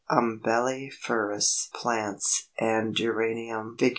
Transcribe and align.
Umbelliferous 0.09 1.69
plants 1.75 2.49
and 2.59 2.95
Geranium 2.95 3.75
(Fig. 3.77 3.89